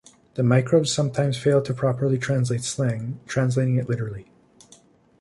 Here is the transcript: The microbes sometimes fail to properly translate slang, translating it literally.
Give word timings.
The 0.33 0.41
microbes 0.41 0.91
sometimes 0.91 1.37
fail 1.37 1.61
to 1.61 1.75
properly 1.75 2.17
translate 2.17 2.63
slang, 2.63 3.19
translating 3.27 3.75
it 3.75 3.87
literally. 3.87 4.31